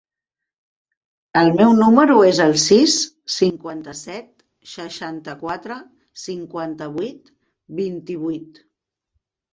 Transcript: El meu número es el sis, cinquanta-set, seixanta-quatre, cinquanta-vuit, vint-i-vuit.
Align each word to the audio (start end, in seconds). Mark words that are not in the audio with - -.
El 1.41 1.49
meu 1.57 1.73
número 1.79 2.15
es 2.29 2.39
el 2.45 2.55
sis, 2.63 2.95
cinquanta-set, 3.33 4.25
seixanta-quatre, 4.73 5.79
cinquanta-vuit, 6.25 7.33
vint-i-vuit. 7.83 8.63